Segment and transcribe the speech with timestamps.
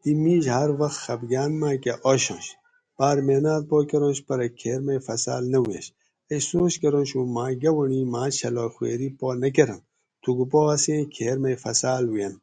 [0.00, 2.46] دی میش ھار وخت خفگان ماۤکہ آشنش
[2.96, 5.86] بار محنات پا کرنش پرہ کھیر میٔ فصال نہ ووینش
[6.30, 9.82] ائ سوچ کرنش ھوں ماں گاونڑی ما چھلائ خویری پا نہ کرنت
[10.22, 12.42] تھوکو پا اسیں کھیر میٔ فصال ووینت